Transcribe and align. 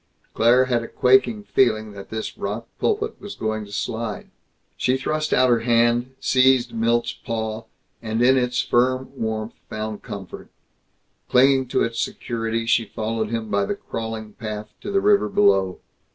Claire 0.33 0.65
had 0.65 0.81
a 0.81 0.87
quaking 0.87 1.43
feeling 1.43 1.91
that 1.91 2.09
this 2.09 2.35
rock 2.35 2.67
pulpit 2.79 3.21
was 3.21 3.35
going 3.35 3.65
to 3.65 3.71
slide. 3.71 4.31
She 4.75 4.97
thrust 4.97 5.31
out 5.31 5.47
her 5.51 5.59
hand, 5.59 6.15
seized 6.19 6.73
Milt's 6.73 7.13
paw, 7.13 7.65
and 8.01 8.19
in 8.19 8.35
its 8.35 8.63
firm 8.63 9.11
warmth 9.15 9.53
found 9.69 10.01
comfort. 10.01 10.49
Clinging 11.29 11.67
to 11.67 11.83
its 11.83 12.01
security 12.01 12.65
she 12.65 12.85
followed 12.85 13.29
him 13.29 13.51
by 13.51 13.63
the 13.63 13.75
crawling 13.75 14.33
path 14.33 14.71
to 14.81 14.89
the 14.91 15.01
river 15.01 15.29
below. 15.29 15.79